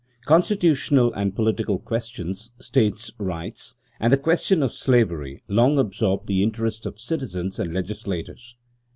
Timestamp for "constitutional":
0.25-1.13